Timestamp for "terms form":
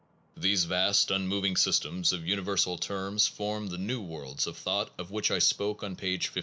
2.79-3.67